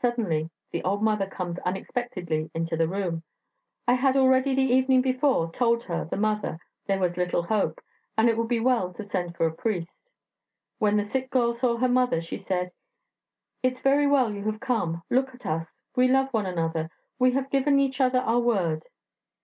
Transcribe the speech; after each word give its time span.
Suddenly 0.00 0.48
the 0.70 0.82
old 0.84 1.02
mother 1.02 1.26
comes 1.26 1.58
unexpectedly 1.58 2.50
into 2.54 2.78
the 2.78 2.88
room. 2.88 3.24
I 3.86 3.92
had 3.92 4.16
already 4.16 4.54
the 4.54 4.62
evening 4.62 5.02
before 5.02 5.52
told 5.52 5.84
her 5.84 6.06
the 6.06 6.16
mother 6.16 6.58
there 6.86 6.98
was 6.98 7.18
little 7.18 7.42
hope, 7.42 7.82
and 8.16 8.30
it 8.30 8.38
would 8.38 8.48
be 8.48 8.58
well 8.58 8.90
to 8.94 9.04
send 9.04 9.36
for 9.36 9.46
a 9.46 9.52
priest. 9.52 9.94
When 10.78 10.96
the 10.96 11.04
sick 11.04 11.28
girl 11.28 11.52
saw 11.54 11.76
her 11.76 11.90
mother 11.90 12.22
she 12.22 12.38
said: 12.38 12.72
'It's 13.62 13.82
very 13.82 14.06
well 14.06 14.32
you 14.32 14.44
have 14.44 14.60
come; 14.60 15.02
look 15.10 15.34
at 15.34 15.44
us, 15.44 15.74
we 15.94 16.08
love 16.08 16.30
one 16.32 16.46
another 16.46 16.88
we 17.18 17.32
have 17.32 17.50
given 17.50 17.78
each 17.78 18.00
other 18.00 18.20
our 18.20 18.40
word.' 18.40 18.86